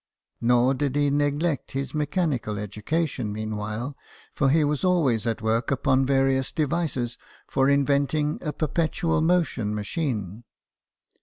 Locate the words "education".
2.57-3.31